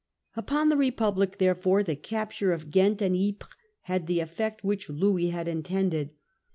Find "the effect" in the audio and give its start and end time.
4.07-4.63